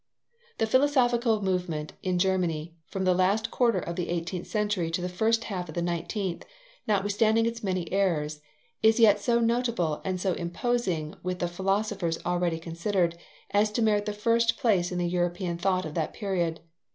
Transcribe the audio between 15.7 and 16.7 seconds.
of that period.